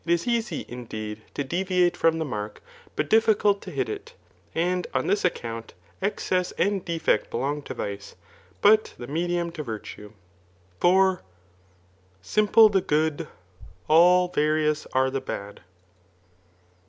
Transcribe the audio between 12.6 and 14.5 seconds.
the good, alI